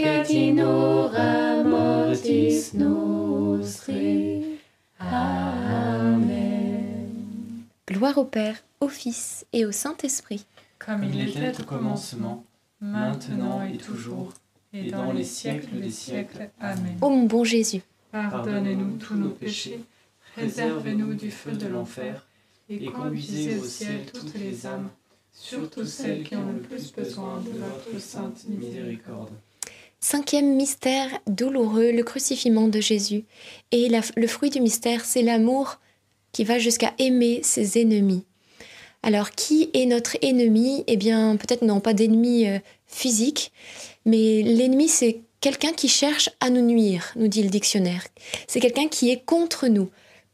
Gloire 8.04 8.18
au 8.18 8.24
Père, 8.26 8.56
au 8.82 8.88
Fils 8.88 9.46
et 9.54 9.64
au 9.64 9.72
Saint-Esprit. 9.72 10.44
Comme 10.78 11.04
il 11.04 11.26
était 11.26 11.58
au 11.58 11.64
commencement, 11.64 12.44
maintenant 12.78 13.62
et 13.62 13.78
toujours, 13.78 14.34
et 14.74 14.90
dans 14.90 15.10
les 15.10 15.24
siècles 15.24 15.80
des 15.80 15.90
siècles. 15.90 16.50
Amen. 16.60 16.98
Ô 17.00 17.08
mon 17.08 17.22
bon 17.22 17.44
Jésus, 17.44 17.80
Pardonnez-nous 18.12 18.98
tous 18.98 19.14
nos 19.14 19.30
péchés, 19.30 19.80
préservez-nous 20.36 21.14
du 21.14 21.30
feu 21.30 21.52
de 21.52 21.66
l'enfer, 21.66 22.26
et 22.68 22.84
conduisez 22.84 23.56
au 23.56 23.64
ciel 23.64 24.04
toutes 24.12 24.34
les 24.34 24.66
âmes, 24.66 24.90
surtout 25.32 25.86
celles 25.86 26.24
qui 26.24 26.36
ont 26.36 26.52
le 26.52 26.60
plus 26.60 26.92
besoin 26.92 27.40
de 27.40 27.58
votre 27.58 27.98
sainte 28.02 28.44
miséricorde. 28.50 29.30
Cinquième 29.98 30.54
mystère 30.56 31.08
douloureux, 31.26 31.90
le 31.90 32.02
crucifixion 32.02 32.68
de 32.68 32.80
Jésus. 32.82 33.24
Et 33.72 33.88
la- 33.88 34.02
le 34.14 34.26
fruit 34.26 34.50
du 34.50 34.60
mystère, 34.60 35.06
c'est 35.06 35.22
l'amour 35.22 35.78
qui 36.34 36.44
va 36.44 36.58
jusqu'à 36.58 36.92
aimer 36.98 37.40
ses 37.42 37.80
ennemis. 37.80 38.24
Alors, 39.02 39.30
qui 39.30 39.70
est 39.72 39.86
notre 39.86 40.16
ennemi? 40.20 40.84
Eh 40.86 40.96
bien, 40.96 41.36
peut-être 41.36 41.62
non 41.62 41.80
pas 41.80 41.94
d'ennemi 41.94 42.46
euh, 42.46 42.58
physique, 42.86 43.52
mais 44.04 44.42
l'ennemi, 44.42 44.88
c'est 44.88 45.20
quelqu'un 45.40 45.72
qui 45.72 45.88
cherche 45.88 46.30
à 46.40 46.50
nous 46.50 46.62
nuire, 46.62 47.12
nous 47.16 47.28
dit 47.28 47.42
le 47.42 47.50
dictionnaire. 47.50 48.02
C'est 48.48 48.60
quelqu'un 48.60 48.88
qui 48.88 49.10
est 49.10 49.24
contre 49.24 49.68
nous, 49.68 49.90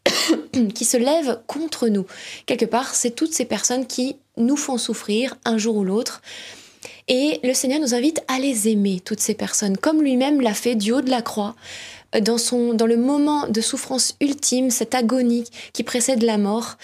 qui 0.74 0.84
se 0.84 0.96
lève 0.96 1.40
contre 1.46 1.88
nous. 1.88 2.06
Quelque 2.46 2.64
part, 2.64 2.94
c'est 2.94 3.10
toutes 3.10 3.34
ces 3.34 3.44
personnes 3.44 3.86
qui 3.86 4.16
nous 4.36 4.56
font 4.56 4.78
souffrir 4.78 5.36
un 5.44 5.58
jour 5.58 5.76
ou 5.76 5.84
l'autre. 5.84 6.22
Et 7.08 7.40
le 7.42 7.54
Seigneur 7.54 7.80
nous 7.80 7.94
invite 7.94 8.22
à 8.28 8.38
les 8.38 8.68
aimer, 8.68 9.00
toutes 9.04 9.18
ces 9.18 9.34
personnes, 9.34 9.76
comme 9.76 10.00
lui-même 10.00 10.40
l'a 10.40 10.54
fait 10.54 10.76
du 10.76 10.92
haut 10.92 11.00
de 11.00 11.10
la 11.10 11.22
croix, 11.22 11.56
dans, 12.18 12.38
son, 12.38 12.74
dans 12.74 12.86
le 12.86 12.96
moment 12.96 13.46
de 13.48 13.60
souffrance 13.60 14.16
ultime, 14.20 14.70
cette 14.70 14.94
agonie 14.94 15.44
qui 15.72 15.82
précède 15.82 16.22
la 16.22 16.38
mort. 16.38 16.76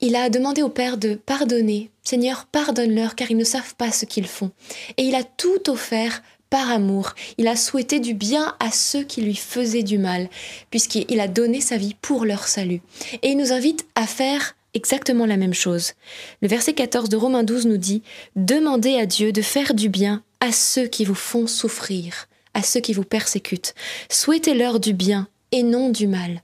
Il 0.00 0.16
a 0.16 0.28
demandé 0.28 0.62
au 0.62 0.68
Père 0.68 0.96
de 0.98 1.14
pardonner. 1.14 1.90
Seigneur, 2.02 2.46
pardonne-leur 2.46 3.14
car 3.14 3.30
ils 3.30 3.36
ne 3.36 3.44
savent 3.44 3.74
pas 3.76 3.92
ce 3.92 4.04
qu'ils 4.04 4.26
font. 4.26 4.50
Et 4.96 5.04
il 5.04 5.14
a 5.14 5.24
tout 5.24 5.70
offert 5.70 6.22
par 6.50 6.70
amour. 6.70 7.14
Il 7.38 7.48
a 7.48 7.56
souhaité 7.56 8.00
du 8.00 8.14
bien 8.14 8.54
à 8.60 8.70
ceux 8.70 9.02
qui 9.02 9.22
lui 9.22 9.34
faisaient 9.34 9.82
du 9.82 9.98
mal, 9.98 10.28
puisqu'il 10.70 11.18
a 11.20 11.28
donné 11.28 11.60
sa 11.60 11.76
vie 11.76 11.96
pour 12.00 12.24
leur 12.24 12.46
salut. 12.46 12.80
Et 13.22 13.30
il 13.30 13.36
nous 13.36 13.52
invite 13.52 13.86
à 13.94 14.06
faire 14.06 14.54
exactement 14.74 15.26
la 15.26 15.36
même 15.36 15.54
chose. 15.54 15.94
Le 16.42 16.48
verset 16.48 16.74
14 16.74 17.08
de 17.08 17.16
Romains 17.16 17.42
12 17.44 17.66
nous 17.66 17.76
dit 17.76 18.02
Demandez 18.36 18.96
à 18.96 19.06
Dieu 19.06 19.32
de 19.32 19.42
faire 19.42 19.74
du 19.74 19.88
bien 19.88 20.22
à 20.40 20.52
ceux 20.52 20.86
qui 20.86 21.04
vous 21.04 21.14
font 21.14 21.46
souffrir, 21.46 22.26
à 22.54 22.62
ceux 22.62 22.80
qui 22.80 22.92
vous 22.92 23.04
persécutent. 23.04 23.74
Souhaitez-leur 24.10 24.80
du 24.80 24.94
bien 24.94 25.28
et 25.52 25.62
non 25.62 25.90
du 25.90 26.06
mal. 26.06 26.42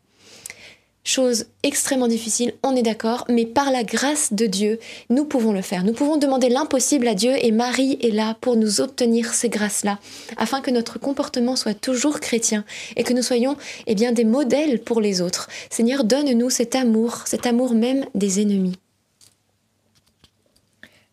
Chose 1.02 1.46
extrêmement 1.62 2.08
difficile, 2.08 2.52
on 2.62 2.76
est 2.76 2.82
d'accord, 2.82 3.24
mais 3.30 3.46
par 3.46 3.70
la 3.70 3.84
grâce 3.84 4.34
de 4.34 4.44
Dieu, 4.44 4.78
nous 5.08 5.24
pouvons 5.24 5.52
le 5.52 5.62
faire. 5.62 5.82
Nous 5.82 5.94
pouvons 5.94 6.18
demander 6.18 6.50
l'impossible 6.50 7.08
à 7.08 7.14
Dieu 7.14 7.32
et 7.42 7.52
Marie 7.52 7.98
est 8.02 8.10
là 8.10 8.36
pour 8.42 8.54
nous 8.54 8.82
obtenir 8.82 9.32
ces 9.32 9.48
grâces-là, 9.48 9.98
afin 10.36 10.60
que 10.60 10.70
notre 10.70 10.98
comportement 10.98 11.56
soit 11.56 11.74
toujours 11.74 12.20
chrétien 12.20 12.66
et 12.96 13.02
que 13.02 13.14
nous 13.14 13.22
soyons 13.22 13.56
eh 13.86 13.94
bien, 13.94 14.12
des 14.12 14.24
modèles 14.24 14.82
pour 14.82 15.00
les 15.00 15.22
autres. 15.22 15.48
Seigneur, 15.70 16.04
donne-nous 16.04 16.50
cet 16.50 16.74
amour, 16.74 17.22
cet 17.24 17.46
amour 17.46 17.72
même 17.72 18.04
des 18.14 18.42
ennemis. 18.42 18.76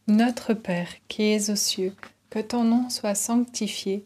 Notre 0.08 0.54
Père 0.54 0.90
qui 1.08 1.32
es 1.32 1.50
aux 1.50 1.56
cieux, 1.56 1.94
que 2.30 2.40
ton 2.40 2.66
nom 2.66 2.90
soit 2.90 3.16
sanctifié, 3.16 4.06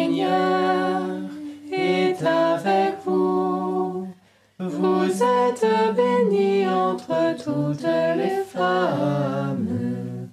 toutes 7.43 7.87
les 8.17 8.43
femmes. 8.43 10.29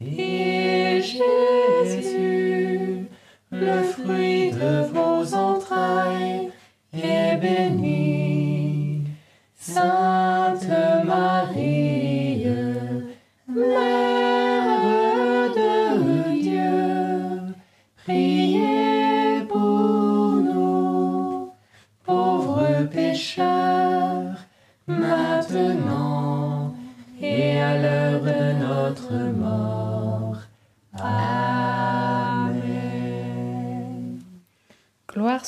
Et 0.00 1.00
Jésus, 1.02 3.06
le 3.50 3.82
fruit 3.82 4.50
de 4.50 4.82
vos 4.92 5.34
entrailles, 5.34 6.50
est 6.92 7.36
béni. 7.36 9.04
Sainte 9.56 10.66
Marie, 11.04 12.46
Mère 13.46 15.50
de 15.54 16.40
Dieu, 16.40 17.54
priez 17.96 19.42
pour 19.48 20.32
nous, 20.48 21.52
pauvres 22.04 22.84
pécheurs. 22.90 23.49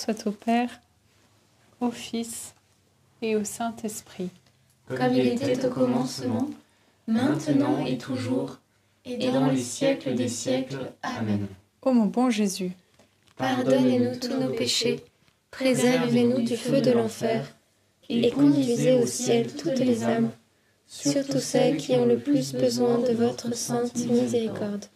Soit 0.02 0.26
au 0.26 0.32
Père, 0.32 0.80
au 1.80 1.92
Fils 1.92 2.54
et 3.20 3.36
au 3.36 3.44
Saint-Esprit. 3.44 4.30
Comme 4.88 5.14
il 5.14 5.28
était 5.28 5.64
au 5.64 5.70
commencement, 5.70 6.50
maintenant 7.06 7.86
et 7.86 7.98
toujours, 7.98 8.58
et 9.04 9.30
dans 9.30 9.46
les 9.46 9.62
siècles 9.62 10.14
des 10.14 10.28
siècles. 10.28 10.92
Amen. 11.02 11.46
Ô 11.82 11.92
mon 11.92 12.06
bon 12.06 12.30
Jésus, 12.30 12.72
pardonnez-nous 13.36 14.16
tous 14.18 14.34
nos 14.34 14.52
péchés, 14.52 15.04
préservez-nous 15.52 16.42
du 16.42 16.56
feu 16.56 16.80
de 16.80 16.90
l'enfer, 16.90 17.54
et 18.08 18.30
conduisez 18.30 18.94
au 18.94 19.06
ciel 19.06 19.54
toutes 19.54 19.78
les 19.78 20.02
âmes, 20.02 20.30
surtout 20.88 21.38
celles 21.38 21.76
qui 21.76 21.92
ont 21.92 22.06
le 22.06 22.18
plus 22.18 22.54
besoin 22.54 22.98
de 22.98 23.12
votre 23.12 23.54
sainte 23.54 23.94
miséricorde. 23.96 24.86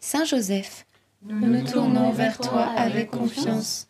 Saint 0.00 0.24
Joseph, 0.24 0.84
nous 1.22 1.46
nous 1.46 1.64
tournons 1.64 2.10
vers 2.10 2.38
toi 2.38 2.64
avec 2.64 3.12
confiance. 3.12 3.86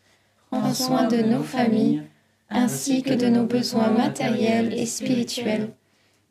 Prends 0.51 0.75
soin 0.75 1.09
de 1.09 1.23
nos 1.23 1.43
familles, 1.43 2.03
ainsi 2.49 3.03
que 3.03 3.15
de 3.15 3.27
nos 3.27 3.45
besoins 3.45 3.91
matériels 3.91 4.73
et 4.73 4.87
spirituels. 4.87 5.71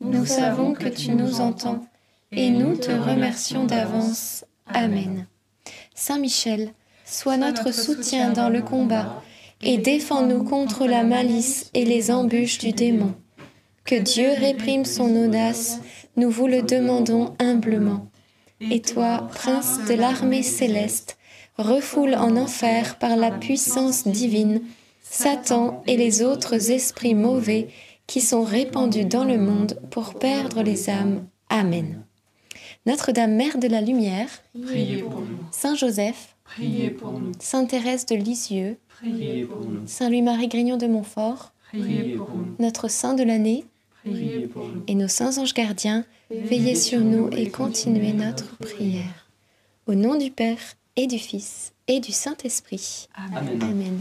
Nous 0.00 0.26
savons 0.26 0.72
que 0.72 0.88
tu 0.88 1.12
nous 1.12 1.40
entends 1.40 1.86
et 2.32 2.50
nous 2.50 2.76
te 2.76 2.90
remercions 2.90 3.64
d'avance. 3.64 4.44
Amen. 4.66 5.26
Saint 5.94 6.18
Michel, 6.18 6.72
sois 7.04 7.36
notre 7.36 7.72
soutien 7.72 8.32
dans 8.32 8.48
le 8.48 8.62
combat 8.62 9.22
et 9.62 9.78
défends-nous 9.78 10.44
contre 10.44 10.86
la 10.86 11.02
malice 11.02 11.70
et 11.74 11.84
les 11.84 12.10
embûches 12.10 12.58
du 12.58 12.72
démon. 12.72 13.14
Que 13.84 13.94
Dieu 13.94 14.30
réprime 14.38 14.84
son 14.84 15.14
audace, 15.16 15.80
nous 16.16 16.30
vous 16.30 16.46
le 16.46 16.62
demandons 16.62 17.34
humblement. 17.38 18.08
Et 18.60 18.80
toi, 18.80 19.28
prince 19.34 19.80
de 19.88 19.94
l'armée 19.94 20.42
céleste, 20.42 21.18
refoule 21.58 22.14
en 22.14 22.36
enfer 22.36 22.98
par 22.98 23.16
la 23.16 23.30
puissance 23.30 24.06
divine 24.06 24.62
Satan 25.02 25.82
et 25.86 25.96
les 25.96 26.22
autres 26.22 26.70
esprits 26.70 27.14
mauvais 27.14 27.68
qui 28.06 28.20
sont 28.20 28.44
répandus 28.44 29.04
dans 29.04 29.24
le 29.24 29.38
monde 29.38 29.78
pour 29.90 30.14
perdre 30.14 30.62
les 30.62 30.90
âmes. 30.90 31.26
Amen. 31.48 32.04
Notre-Dame 32.86 33.34
Mère 33.34 33.58
de 33.58 33.68
la 33.68 33.80
Lumière, 33.80 34.28
priez 34.62 35.02
pour 35.02 35.20
nous. 35.20 35.38
Saint 35.50 35.74
Joseph, 35.74 36.36
priez 36.44 36.90
pour 36.90 37.18
nous. 37.18 37.32
Sainte 37.40 37.70
Thérèse 37.70 38.06
de 38.06 38.14
Lisieux, 38.14 38.78
priez 38.88 39.44
pour 39.44 39.60
nous. 39.60 39.86
Saint 39.86 40.08
Louis-Marie 40.08 40.48
Grignon 40.48 40.76
de 40.76 40.86
Montfort, 40.86 41.52
priez 41.68 42.16
pour 42.16 42.30
nous. 42.30 42.54
Notre 42.58 42.88
Saint 42.88 43.14
de 43.14 43.24
l'année, 43.24 43.64
priez 44.10 44.46
pour 44.46 44.66
nous. 44.68 44.82
Et 44.86 44.94
nos 44.94 45.08
saints 45.08 45.38
anges 45.38 45.54
gardiens, 45.54 46.04
veillez 46.30 46.74
sur 46.74 47.00
nous 47.00 47.28
et 47.32 47.50
continuez 47.50 48.12
notre 48.12 48.56
prière. 48.58 49.28
Au 49.86 49.94
nom 49.94 50.16
du 50.16 50.30
Père 50.30 50.58
et 50.96 51.06
du 51.06 51.18
Fils 51.18 51.72
et 51.88 52.00
du 52.00 52.12
Saint-Esprit. 52.12 53.08
Amen. 53.14 53.62
Amen. 53.62 54.00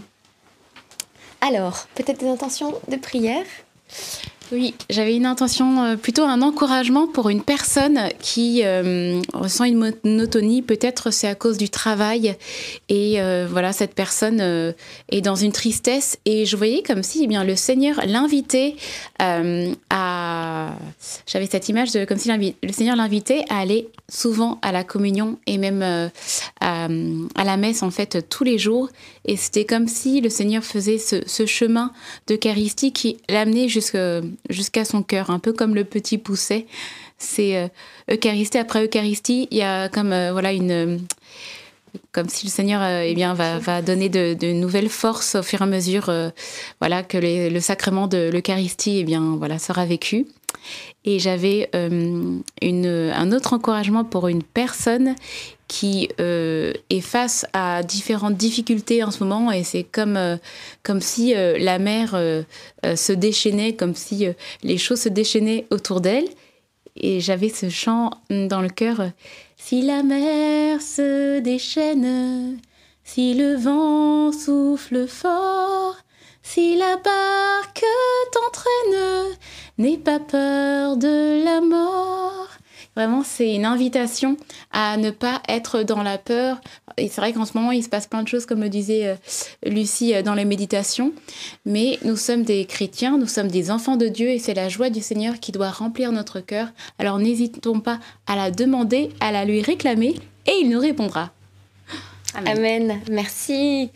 Alors, 1.41 1.87
peut-être 1.95 2.19
des 2.19 2.27
intentions 2.27 2.73
de 2.89 2.95
prière? 2.95 3.45
Oui, 4.51 4.75
j'avais 4.91 5.15
une 5.15 5.25
intention, 5.25 5.83
euh, 5.83 5.95
plutôt 5.95 6.23
un 6.23 6.41
encouragement 6.43 7.07
pour 7.07 7.29
une 7.29 7.41
personne 7.41 8.09
qui 8.19 8.61
euh, 8.63 9.19
ressent 9.33 9.63
une 9.63 9.93
monotonie. 10.03 10.61
Peut-être 10.61 11.11
c'est 11.11 11.27
à 11.27 11.33
cause 11.33 11.57
du 11.57 11.69
travail. 11.69 12.35
Et 12.87 13.21
euh, 13.21 13.47
voilà, 13.49 13.73
cette 13.73 13.95
personne 13.95 14.39
est 15.09 15.21
dans 15.21 15.35
une 15.35 15.51
tristesse. 15.51 16.17
Et 16.25 16.45
je 16.45 16.55
voyais 16.57 16.83
comme 16.83 17.01
si 17.01 17.23
eh 17.23 17.27
bien, 17.27 17.43
le 17.43 17.55
Seigneur 17.55 17.99
l'invitait 18.05 18.75
à. 19.19 20.69
J'avais 21.25 21.47
cette 21.47 21.69
image 21.69 21.91
de 21.91 22.05
comme 22.05 22.17
si 22.17 22.29
le 22.29 22.71
Seigneur 22.71 22.95
l'invitait 22.95 23.45
à 23.49 23.59
aller 23.59 23.89
souvent 24.09 24.59
à 24.61 24.71
la 24.71 24.83
communion 24.83 25.39
et 25.47 25.57
même 25.57 25.81
à, 25.81 26.85
à, 26.85 27.43
la 27.43 27.57
messe, 27.57 27.81
en 27.81 27.91
fait, 27.91 28.29
tous 28.29 28.43
les 28.43 28.59
jours. 28.59 28.89
Et 29.25 29.37
c'était 29.37 29.65
comme 29.65 29.87
si 29.87 30.21
le 30.21 30.29
Seigneur 30.29 30.63
faisait 30.63 30.99
ce, 30.99 31.45
chemin 31.45 31.91
d'Eucharistie 32.27 32.93
qui 32.93 33.17
l'amenait 33.27 33.67
jusqu'à 33.67 34.85
son 34.85 35.03
cœur, 35.03 35.31
un 35.31 35.39
peu 35.39 35.51
comme 35.51 35.73
le 35.73 35.83
petit 35.83 36.17
pousset. 36.17 36.67
C'est 37.17 37.57
euh, 37.57 37.67
Eucharistie 38.11 38.57
après 38.57 38.85
Eucharistie, 38.85 39.47
il 39.49 39.57
y 39.57 39.61
a 39.61 39.89
comme 39.89 40.11
euh, 40.11 40.31
voilà 40.31 40.51
une 40.51 40.71
euh, 40.71 40.97
comme 42.11 42.27
si 42.27 42.45
le 42.45 42.51
Seigneur 42.51 42.83
eh 42.85 43.15
bien, 43.15 43.33
va, 43.33 43.57
va 43.57 43.81
donner 43.81 44.09
de, 44.09 44.51
nouvelles 44.51 44.89
forces 44.89 45.35
au 45.35 45.43
fur 45.43 45.61
et 45.61 45.63
à 45.63 45.65
mesure 45.65 46.11
voilà, 46.81 47.03
que 47.03 47.17
le 47.17 47.59
sacrement 47.61 48.07
de 48.07 48.29
l'Eucharistie 48.33 48.99
eh 48.99 49.03
bien, 49.05 49.37
voilà, 49.37 49.59
sera 49.59 49.85
vécu. 49.85 50.27
Et 51.03 51.19
j'avais 51.19 51.69
une, 51.73 53.11
un 53.13 53.31
autre 53.31 53.53
encouragement 53.53 54.03
pour 54.03 54.27
une 54.27 54.43
personne 54.43 55.15
qui 55.67 56.09
euh, 56.19 56.73
est 56.89 57.01
face 57.01 57.45
à 57.53 57.83
différentes 57.83 58.35
difficultés 58.35 59.03
en 59.03 59.11
ce 59.11 59.23
moment 59.23 59.51
et 59.51 59.63
c'est 59.63 59.83
comme, 59.83 60.15
euh, 60.17 60.37
comme 60.83 61.01
si 61.01 61.35
euh, 61.35 61.57
la 61.57 61.79
mer 61.79 62.11
se 62.83 63.13
déchaînait, 63.13 63.73
comme 63.73 63.95
si 63.95 64.27
les 64.63 64.77
choses 64.77 65.01
se 65.01 65.09
déchaînaient 65.09 65.65
autour 65.71 66.01
d'elle. 66.01 66.27
Et 66.97 67.19
j'avais 67.19 67.49
ce 67.49 67.69
chant 67.69 68.11
dans 68.29 68.61
le 68.61 68.69
cœur. 68.69 69.11
Si 69.57 69.81
la 69.81 70.03
mer 70.03 70.81
se 70.81 71.39
déchaîne, 71.39 72.57
si 73.03 73.33
le 73.33 73.55
vent 73.55 74.31
souffle 74.31 75.07
fort, 75.07 75.97
si 76.47 76.77
la 76.77 76.95
barque 76.97 77.83
t'entraîne, 78.31 79.35
n'aie 79.79 79.97
pas 79.97 80.19
peur 80.19 80.95
de 80.95 81.43
la 81.43 81.59
mort. 81.59 82.47
Vraiment, 82.95 83.23
c'est 83.25 83.55
une 83.55 83.65
invitation 83.65 84.37
à 84.71 84.95
ne 84.95 85.09
pas 85.09 85.41
être 85.49 85.81
dans 85.81 86.03
la 86.03 86.17
peur. 86.17 86.61
Et 86.97 87.09
c'est 87.09 87.19
vrai 87.19 87.33
qu'en 87.33 87.45
ce 87.45 87.57
moment, 87.57 87.71
il 87.71 87.83
se 87.83 87.89
passe 87.89 88.07
plein 88.07 88.23
de 88.23 88.27
choses, 88.27 88.45
comme 88.45 88.59
me 88.59 88.69
disait 88.69 89.07
euh, 89.07 89.15
Lucie 89.65 90.13
euh, 90.13 90.21
dans 90.21 90.35
les 90.35 90.45
méditations. 90.45 91.11
Mais 91.65 91.99
nous 92.05 92.15
sommes 92.15 92.43
des 92.43 92.63
chrétiens, 92.65 93.17
nous 93.17 93.27
sommes 93.27 93.49
des 93.49 93.69
enfants 93.71 93.97
de 93.97 94.07
Dieu 94.07 94.29
et 94.29 94.39
c'est 94.39 94.53
la 94.53 94.69
joie 94.69 94.89
du 94.89 95.01
Seigneur 95.01 95.39
qui 95.41 95.51
doit 95.51 95.71
remplir 95.71 96.13
notre 96.13 96.39
cœur. 96.39 96.69
Alors 96.99 97.17
n'hésitons 97.17 97.81
pas 97.81 97.99
à 98.27 98.37
la 98.37 98.51
demander, 98.51 99.09
à 99.19 99.31
la 99.33 99.43
lui 99.43 99.61
réclamer 99.61 100.15
et 100.45 100.53
il 100.61 100.69
nous 100.69 100.79
répondra. 100.79 101.31
Amen. 102.45 103.01
Merci. 103.09 103.89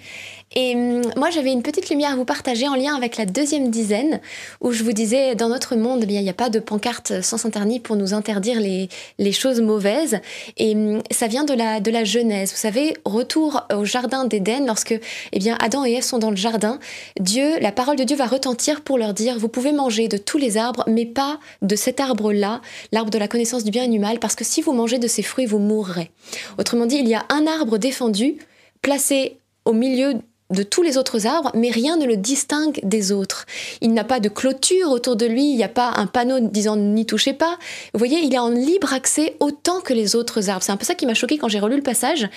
Et 0.55 0.75
hum, 0.75 1.01
moi, 1.15 1.29
j'avais 1.29 1.51
une 1.51 1.61
petite 1.61 1.89
lumière 1.89 2.13
à 2.13 2.15
vous 2.15 2.25
partager 2.25 2.67
en 2.67 2.75
lien 2.75 2.95
avec 2.95 3.17
la 3.17 3.25
deuxième 3.25 3.69
dizaine, 3.69 4.19
où 4.61 4.71
je 4.71 4.83
vous 4.83 4.93
disais, 4.93 5.35
dans 5.35 5.49
notre 5.49 5.75
monde, 5.75 6.05
eh 6.07 6.13
il 6.13 6.21
n'y 6.21 6.29
a 6.29 6.33
pas 6.33 6.49
de 6.49 6.59
pancarte 6.59 7.21
sans 7.21 7.45
interdit 7.45 7.79
pour 7.79 7.95
nous 7.95 8.13
interdire 8.13 8.59
les, 8.59 8.89
les 9.19 9.31
choses 9.31 9.61
mauvaises. 9.61 10.19
Et 10.57 10.75
hum, 10.75 11.01
ça 11.11 11.27
vient 11.27 11.43
de 11.43 11.53
la, 11.53 11.79
de 11.79 11.91
la 11.91 12.03
Genèse. 12.03 12.51
Vous 12.51 12.57
savez, 12.57 12.95
retour 13.05 13.65
au 13.73 13.85
jardin 13.85 14.25
d'Éden, 14.25 14.65
lorsque 14.65 14.99
eh 15.31 15.39
bien, 15.39 15.57
Adam 15.61 15.85
et 15.85 15.93
Ève 15.93 16.03
sont 16.03 16.19
dans 16.19 16.31
le 16.31 16.35
jardin, 16.35 16.79
Dieu, 17.19 17.59
la 17.59 17.71
parole 17.71 17.95
de 17.95 18.03
Dieu 18.03 18.15
va 18.15 18.25
retentir 18.25 18.81
pour 18.81 18.97
leur 18.97 19.13
dire, 19.13 19.37
vous 19.37 19.49
pouvez 19.49 19.71
manger 19.71 20.07
de 20.07 20.17
tous 20.17 20.37
les 20.37 20.57
arbres, 20.57 20.83
mais 20.87 21.05
pas 21.05 21.39
de 21.61 21.75
cet 21.75 21.99
arbre-là, 21.99 22.61
l'arbre 22.91 23.11
de 23.11 23.17
la 23.17 23.27
connaissance 23.27 23.63
du 23.63 23.71
bien 23.71 23.83
et 23.83 23.87
du 23.87 23.99
mal, 23.99 24.19
parce 24.19 24.35
que 24.35 24.43
si 24.43 24.61
vous 24.61 24.73
mangez 24.73 24.99
de 24.99 25.07
ces 25.07 25.23
fruits, 25.23 25.45
vous 25.45 25.59
mourrez. 25.59 26.11
Autrement 26.57 26.85
dit, 26.85 26.97
il 26.97 27.07
y 27.07 27.15
a 27.15 27.25
un 27.29 27.45
arbre 27.47 27.77
défendu, 27.77 28.37
placé 28.81 29.37
au 29.65 29.73
milieu 29.73 30.15
de 30.49 30.63
tous 30.63 30.81
les 30.81 30.97
autres 30.97 31.27
arbres, 31.27 31.51
mais 31.53 31.69
rien 31.69 31.95
ne 31.95 32.05
le 32.05 32.17
distingue 32.17 32.79
des 32.83 33.11
autres. 33.11 33.45
Il 33.81 33.93
n'a 33.93 34.03
pas 34.03 34.19
de 34.19 34.29
clôture 34.29 34.89
autour 34.89 35.15
de 35.15 35.25
lui, 35.25 35.51
il 35.51 35.55
n'y 35.55 35.63
a 35.63 35.69
pas 35.69 35.93
un 35.95 36.07
panneau 36.07 36.39
disant 36.39 36.75
n'y 36.75 37.05
touchez 37.05 37.33
pas. 37.33 37.57
Vous 37.93 37.99
voyez, 37.99 38.19
il 38.19 38.33
est 38.33 38.39
en 38.39 38.49
libre 38.49 38.93
accès 38.93 39.35
autant 39.39 39.79
que 39.79 39.93
les 39.93 40.15
autres 40.15 40.49
arbres. 40.49 40.63
C'est 40.63 40.71
un 40.71 40.77
peu 40.77 40.85
ça 40.85 40.95
qui 40.95 41.05
m'a 41.05 41.13
choqué 41.13 41.37
quand 41.37 41.49
j'ai 41.49 41.59
relu 41.59 41.75
le 41.75 41.83
passage. 41.83 42.27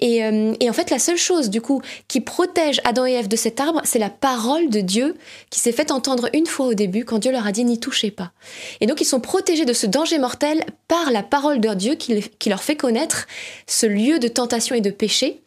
Et, 0.00 0.24
euh, 0.24 0.52
et, 0.58 0.68
en 0.68 0.72
fait, 0.72 0.90
la 0.90 0.98
seule 0.98 1.16
chose, 1.16 1.48
du 1.48 1.60
coup, 1.60 1.80
qui 2.08 2.20
protège 2.20 2.80
Adam 2.84 3.06
et 3.06 3.12
Ève 3.12 3.28
de 3.28 3.36
cet 3.36 3.60
arbre, 3.60 3.80
c'est 3.84 3.98
la 3.98 4.10
parole 4.10 4.68
de 4.68 4.80
Dieu 4.80 5.14
qui 5.50 5.60
s'est 5.60 5.72
fait 5.72 5.92
entendre 5.92 6.28
une 6.34 6.46
fois 6.46 6.66
au 6.66 6.74
début 6.74 7.04
quand 7.04 7.18
Dieu 7.18 7.30
leur 7.30 7.46
a 7.46 7.52
dit 7.52 7.64
n'y 7.64 7.78
touchez 7.78 8.10
pas. 8.10 8.32
Et 8.80 8.86
donc, 8.86 9.00
ils 9.00 9.06
sont 9.06 9.20
protégés 9.20 9.64
de 9.64 9.72
ce 9.72 9.86
danger 9.86 10.18
mortel 10.18 10.64
par 10.88 11.10
la 11.12 11.22
parole 11.22 11.60
de 11.60 11.72
Dieu 11.74 11.94
qui 11.94 12.48
leur 12.48 12.62
fait 12.62 12.76
connaître 12.76 13.26
ce 13.66 13.86
lieu 13.86 14.18
de 14.18 14.28
tentation 14.28 14.74
et 14.74 14.80
de 14.80 14.90
péché. 14.90 15.40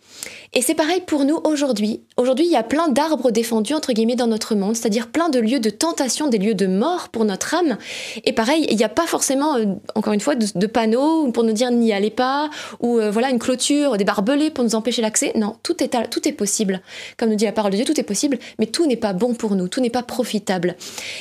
Et 0.56 0.62
c'est 0.62 0.76
pareil 0.76 1.02
pour 1.02 1.26
nous 1.26 1.40
aujourd'hui. 1.46 2.02
Aujourd'hui, 2.16 2.46
il 2.46 2.52
y 2.52 2.56
a 2.56 2.62
plein 2.62 2.88
d'arbres 2.88 3.32
défendus, 3.32 3.74
entre 3.74 3.92
guillemets, 3.92 4.16
dans 4.16 4.28
notre 4.28 4.54
monde, 4.54 4.76
c'est-à-dire 4.76 5.08
plein 5.08 5.30
de 5.30 5.40
lieux 5.40 5.60
de 5.60 5.72
tentation, 5.72 6.28
des 6.28 6.38
lieux 6.38 6.54
de 6.54 6.68
mort 6.68 7.10
pour 7.10 7.26
notre 7.26 7.56
âme. 7.56 7.78
Et 8.24 8.34
pareil, 8.34 8.68
il 8.70 8.78
n'y 8.78 8.84
a 8.84 8.90
pas 8.90 9.08
forcément, 9.08 9.56
euh, 9.56 9.66
encore 9.96 10.14
une 10.14 10.20
fois, 10.20 10.36
de, 10.36 10.68
panneaux 10.68 11.32
pour 11.32 11.44
nous 11.44 11.54
dire 11.54 11.72
n'y 11.72 11.92
allez 11.92 12.12
pas, 12.12 12.52
ou 12.82 13.00
euh, 13.00 13.10
voilà, 13.10 13.32
une 13.32 13.40
clôture, 13.40 13.98
des 13.98 14.04
barbelés 14.04 14.52
pour 14.52 14.64
nous 14.64 14.76
empêcher 14.76 15.02
l'accès. 15.02 15.32
Non, 15.36 15.56
tout 15.64 15.84
est, 15.84 15.98
tout 16.10 16.28
est 16.28 16.34
possible. 16.34 16.82
Comme 17.18 17.30
nous 17.30 17.36
dit 17.36 17.46
la 17.46 17.52
parole 17.52 17.72
de 17.72 17.78
Dieu, 17.78 17.86
tout 17.86 18.00
est 18.00 18.04
possible, 18.04 18.38
mais 18.60 18.68
tout 18.68 18.86
n'est 18.86 18.96
pas 18.96 19.14
bon 19.14 19.34
pour 19.34 19.56
nous, 19.56 19.68
tout 19.68 19.82
n'est 19.82 19.90
pas 19.90 20.04
profitable. 20.04 20.76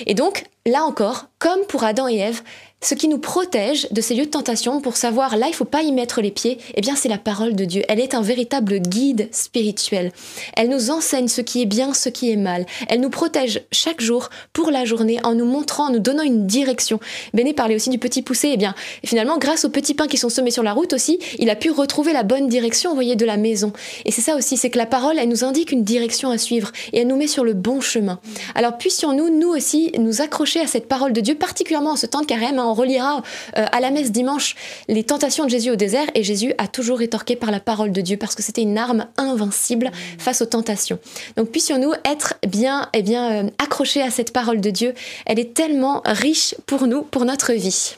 Et 0.06 0.12
donc, 0.12 0.44
là 0.66 0.84
encore, 0.84 1.28
comme 1.38 1.60
pour 1.68 1.84
Adam 1.84 2.06
et 2.06 2.18
Ève, 2.18 2.42
ce 2.82 2.94
qui 2.94 3.08
nous 3.08 3.18
protège 3.18 3.88
de 3.92 4.00
ces 4.00 4.14
lieux 4.14 4.26
de 4.26 4.30
tentation 4.30 4.80
pour 4.80 4.96
savoir 4.96 5.36
là 5.36 5.46
il 5.48 5.54
faut 5.54 5.64
pas 5.64 5.82
y 5.82 5.92
mettre 5.92 6.20
les 6.20 6.32
pieds, 6.32 6.58
eh 6.74 6.80
bien 6.80 6.96
c'est 6.96 7.08
la 7.08 7.18
parole 7.18 7.54
de 7.54 7.64
Dieu. 7.64 7.82
Elle 7.88 8.00
est 8.00 8.14
un 8.14 8.22
véritable 8.22 8.78
guide 8.80 9.21
spirituel. 9.30 10.12
Elle 10.56 10.68
nous 10.68 10.90
enseigne 10.90 11.28
ce 11.28 11.40
qui 11.40 11.62
est 11.62 11.66
bien, 11.66 11.94
ce 11.94 12.08
qui 12.08 12.30
est 12.30 12.36
mal. 12.36 12.66
Elle 12.88 13.00
nous 13.00 13.10
protège 13.10 13.62
chaque 13.70 14.00
jour 14.00 14.30
pour 14.52 14.70
la 14.70 14.84
journée 14.84 15.20
en 15.24 15.34
nous 15.34 15.44
montrant, 15.44 15.86
en 15.86 15.90
nous 15.90 15.98
donnant 15.98 16.22
une 16.22 16.46
direction. 16.46 17.00
Béné 17.34 17.52
parlait 17.52 17.74
aussi 17.74 17.90
du 17.90 17.98
petit 17.98 18.22
poussé. 18.22 18.50
Eh 18.52 18.56
bien, 18.56 18.74
finalement, 19.04 19.38
grâce 19.38 19.64
aux 19.64 19.70
petits 19.70 19.94
pains 19.94 20.08
qui 20.08 20.16
sont 20.16 20.28
semés 20.28 20.50
sur 20.50 20.62
la 20.62 20.72
route 20.72 20.92
aussi, 20.92 21.18
il 21.38 21.50
a 21.50 21.56
pu 21.56 21.70
retrouver 21.70 22.12
la 22.12 22.22
bonne 22.22 22.48
direction, 22.48 22.94
voyez, 22.94 23.16
de 23.16 23.26
la 23.26 23.36
maison. 23.36 23.72
Et 24.04 24.10
c'est 24.10 24.20
ça 24.20 24.36
aussi, 24.36 24.56
c'est 24.56 24.70
que 24.70 24.78
la 24.78 24.86
parole, 24.86 25.18
elle 25.18 25.28
nous 25.28 25.44
indique 25.44 25.72
une 25.72 25.84
direction 25.84 26.30
à 26.30 26.38
suivre 26.38 26.72
et 26.92 27.00
elle 27.00 27.06
nous 27.06 27.16
met 27.16 27.26
sur 27.26 27.44
le 27.44 27.52
bon 27.52 27.80
chemin. 27.80 28.20
Alors 28.54 28.78
puissions-nous, 28.78 29.30
nous 29.30 29.48
aussi, 29.48 29.92
nous 29.98 30.20
accrocher 30.20 30.60
à 30.60 30.66
cette 30.66 30.88
parole 30.88 31.12
de 31.12 31.20
Dieu, 31.20 31.34
particulièrement 31.34 31.92
en 31.92 31.96
ce 31.96 32.06
temps 32.06 32.20
de 32.20 32.26
carême. 32.26 32.58
Hein, 32.58 32.66
on 32.66 32.74
relira 32.74 33.22
euh, 33.56 33.66
à 33.70 33.80
la 33.80 33.90
messe 33.90 34.12
dimanche 34.12 34.54
les 34.88 35.04
tentations 35.04 35.44
de 35.44 35.50
Jésus 35.50 35.70
au 35.70 35.76
désert 35.76 36.06
et 36.14 36.22
Jésus 36.22 36.52
a 36.58 36.66
toujours 36.66 36.98
rétorqué 36.98 37.36
par 37.36 37.50
la 37.50 37.60
parole 37.60 37.92
de 37.92 38.00
Dieu 38.00 38.16
parce 38.16 38.34
que 38.34 38.42
c'était 38.42 38.62
une 38.62 38.78
arme 38.78 39.06
invincible 39.16 39.90
face 40.18 40.42
aux 40.42 40.46
tentations. 40.46 40.98
Donc 41.36 41.50
puissions-nous 41.50 41.92
être 42.04 42.34
bien, 42.46 42.88
eh 42.92 43.02
bien 43.02 43.44
euh, 43.44 43.50
accrochés 43.58 44.02
à 44.02 44.10
cette 44.10 44.32
parole 44.32 44.60
de 44.60 44.70
Dieu. 44.70 44.94
Elle 45.26 45.38
est 45.38 45.54
tellement 45.54 46.02
riche 46.04 46.54
pour 46.66 46.86
nous, 46.86 47.02
pour 47.02 47.24
notre 47.24 47.52
vie. 47.52 47.96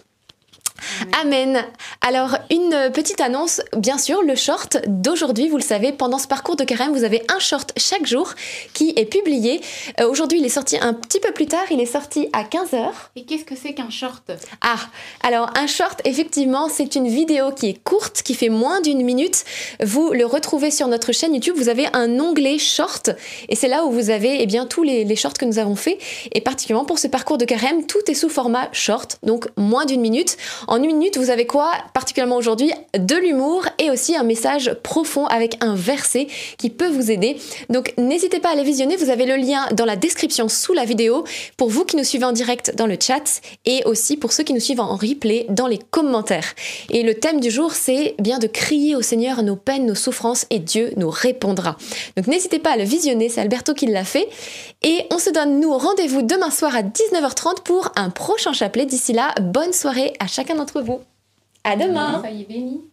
Amen. 1.21 1.65
Alors, 2.01 2.37
une 2.51 2.91
petite 2.93 3.21
annonce, 3.21 3.61
bien 3.77 3.99
sûr, 3.99 4.23
le 4.23 4.35
short 4.35 4.79
d'aujourd'hui, 4.87 5.49
vous 5.49 5.57
le 5.57 5.63
savez, 5.63 5.93
pendant 5.93 6.19
ce 6.19 6.27
parcours 6.27 6.57
de 6.57 6.65
carême, 6.65 6.93
vous 6.93 7.05
avez 7.05 7.23
un 7.35 7.39
short 7.39 7.73
chaque 7.77 8.07
jour 8.07 8.35
qui 8.73 8.93
est 8.97 9.05
publié. 9.05 9.61
Euh, 10.01 10.09
aujourd'hui, 10.09 10.39
il 10.39 10.45
est 10.45 10.51
sorti 10.51 10.77
un 10.79 10.93
petit 10.93 11.21
peu 11.21 11.33
plus 11.33 11.47
tard, 11.47 11.65
il 11.71 11.81
est 11.81 11.87
sorti 11.87 12.29
à 12.33 12.43
15h. 12.43 12.91
Et 13.17 13.25
qu'est-ce 13.25 13.45
que 13.45 13.55
c'est 13.57 13.75
qu'un 13.75 13.91
short? 13.91 14.31
Ah, 14.61 14.77
alors 15.23 15.51
un 15.57 15.67
short, 15.67 16.01
effectivement, 16.05 16.69
c'est 16.69 16.95
une 16.97 17.09
vidéo 17.09 17.53
qui 17.53 17.69
est 17.69 17.83
courte, 17.83 18.23
qui 18.23 18.35
fait 18.35 18.49
moins 18.49 18.81
d'une 18.81 19.03
minute. 19.03 19.45
Vous 19.83 20.13
le 20.13 20.27
retrouvez 20.27 20.71
sur 20.71 20.89
notre 20.89 21.13
chaîne 21.13 21.35
YouTube, 21.35 21.55
vous 21.57 21.69
avez 21.69 21.87
un 21.93 22.19
onglet 22.21 22.59
short, 22.59 23.11
et 23.49 23.57
c'est 23.57 23.69
là 23.69 23.85
où 23.85 23.91
vous 23.91 24.11
avez 24.11 24.43
eh 24.43 24.47
bien, 24.47 24.67
tous 24.67 24.83
les, 24.83 25.05
les 25.05 25.17
shorts 25.17 25.35
que 25.35 25.45
nous 25.45 25.59
avons 25.59 25.77
fait. 25.77 25.99
Et 26.33 26.41
particulièrement 26.41 26.85
pour 26.85 26.99
ce 26.99 27.07
parcours 27.07 27.39
de 27.39 27.45
carême, 27.45 27.87
tout 27.87 27.99
est 28.09 28.15
sous 28.15 28.29
format 28.29 28.69
short, 28.73 29.19
donc 29.23 29.47
moins 29.57 29.87
d'une 29.87 30.01
minute. 30.01 30.37
En 30.69 30.77
une 30.77 30.87
minute, 30.87 31.19
vous 31.19 31.31
avez 31.31 31.47
quoi 31.47 31.73
Particulièrement 31.93 32.37
aujourd'hui, 32.37 32.71
de 32.97 33.17
l'humour 33.17 33.65
et 33.79 33.91
aussi 33.91 34.17
un 34.17 34.23
message 34.23 34.75
profond 34.83 35.27
avec 35.27 35.57
un 35.63 35.75
verset 35.75 36.27
qui 36.59 36.71
peut 36.71 36.89
vous 36.89 37.11
aider. 37.11 37.37
Donc 37.71 37.93
n'hésitez 37.99 38.41
pas 38.41 38.51
à 38.51 38.55
les 38.55 38.63
visionner, 38.63 38.97
vous 38.97 39.11
avez 39.11 39.27
le 39.27 39.37
lien 39.37 39.67
dans 39.73 39.85
la 39.85 39.97
description 39.97 40.49
sous 40.49 40.73
la 40.73 40.85
vidéo 40.85 41.25
pour 41.57 41.69
vous 41.69 41.85
qui 41.85 41.97
nous 41.97 42.05
suivez 42.05 42.25
en 42.25 42.33
direct 42.33 42.75
dans 42.77 42.87
le 42.87 42.97
chat 43.01 43.41
et 43.65 43.83
aussi 43.85 44.17
pour 44.17 44.33
ceux 44.33 44.45
qui 44.45 44.53
nous 44.53 44.61
suivent 44.61 44.81
en 44.81 44.97
replay 44.97 45.47
dans 45.49 45.67
les 45.67 45.79
commentaires. 45.79 46.55
Et 46.91 47.03
le 47.03 47.15
thème 47.15 47.41
du 47.41 47.51
jour, 47.51 47.73
c'est 47.73 48.15
bien 48.19 48.39
de 48.39 48.47
crier 48.47 48.97
au 48.97 49.03
Seigneur 49.03 49.43
nos 49.43 49.57
peines, 49.57 49.87
nos 49.87 49.95
souffrances 49.95 50.47
et 50.51 50.59
Dieu 50.59 50.93
nous 50.97 51.11
répondra. 51.11 51.77
Donc 52.17 52.27
n'hésitez 52.27 52.59
pas 52.59 52.73
à 52.73 52.77
le 52.77 52.85
visionner, 52.85 53.29
c'est 53.29 53.41
Alberto 53.41 53.75
qui 53.75 53.87
l'a 53.87 54.05
fait. 54.05 54.29
Et 54.83 55.07
on 55.11 55.19
se 55.19 55.31
donne, 55.31 55.61
nous, 55.61 55.77
rendez-vous 55.77 56.23
demain 56.23 56.51
soir 56.51 56.77
à 56.77 56.83
19h30 56.83 57.63
pour 57.63 57.91
un 57.97 58.11
prochain 58.11 58.53
chapelet. 58.53 58.87
D'ici 58.87 59.13
là, 59.13 59.35
bonne 59.41 59.73
soirée 59.73 60.13
à 60.21 60.27
chacun 60.55 60.57
d'entre 60.57 60.81
vous. 60.83 61.01
À 61.65 61.77
demain. 61.77 62.21
Soyez 62.21 62.45
bénis. 62.45 62.85